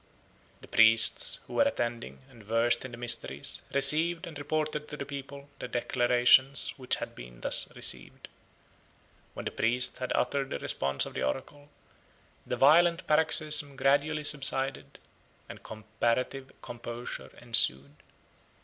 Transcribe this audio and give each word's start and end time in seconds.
The 0.61 0.67
priests, 0.67 1.37
who 1.45 1.53
were 1.53 1.61
attending, 1.61 2.21
and 2.31 2.43
versed 2.43 2.83
in 2.83 2.89
the 2.91 2.97
mysteries, 2.97 3.61
received, 3.71 4.25
and 4.25 4.35
reported 4.39 4.87
to 4.87 4.97
the 4.97 5.05
people, 5.05 5.47
the 5.59 5.67
declarations 5.67 6.73
which 6.75 6.95
had 6.95 7.13
been 7.13 7.41
thus 7.41 7.71
received. 7.75 8.27
When 9.35 9.45
the 9.45 9.51
priest 9.51 9.99
had 9.99 10.11
uttered 10.15 10.49
the 10.49 10.57
response 10.57 11.05
of 11.05 11.13
the 11.13 11.21
oracle, 11.21 11.69
the 12.47 12.57
violent 12.57 13.05
paroxysm 13.05 13.75
gradually 13.75 14.23
subsided, 14.23 14.97
and 15.47 15.61
comparative 15.61 16.51
composure 16.63 17.29
ensued. 17.39 17.97